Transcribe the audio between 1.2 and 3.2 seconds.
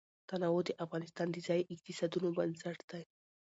د ځایي اقتصادونو بنسټ دی.